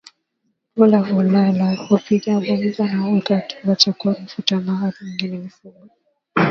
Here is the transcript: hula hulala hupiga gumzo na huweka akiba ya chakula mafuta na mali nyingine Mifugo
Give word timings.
hula 0.75 0.99
hulala 0.99 1.75
hupiga 1.75 2.39
gumzo 2.39 2.83
na 2.85 2.99
huweka 3.03 3.37
akiba 3.37 3.69
ya 3.69 3.75
chakula 3.75 4.15
mafuta 4.21 4.55
na 4.55 4.61
mali 4.61 4.93
nyingine 5.01 5.37
Mifugo 5.37 5.89